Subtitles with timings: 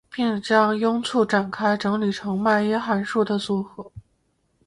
[0.09, 0.73] 并将
[1.03, 3.91] 簇展开整理成迈耶函数的组合。